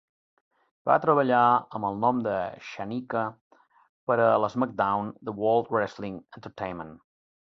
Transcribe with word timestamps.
Va 0.89 0.93
treballar 1.01 1.41
amb 1.79 1.87
el 1.89 1.99
nom 2.05 2.21
de 2.27 2.37
Shaniqua 2.69 3.21
per 4.11 4.17
a 4.23 4.27
l'SmackDown! 4.45 5.11
de 5.29 5.35
World 5.43 5.71
Wrestling 5.77 6.17
Entertainment. 6.41 6.95